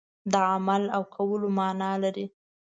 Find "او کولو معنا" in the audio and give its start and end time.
0.95-1.91